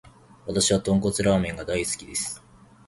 [0.47, 2.43] わたしは豚骨ラーメンが大好きです。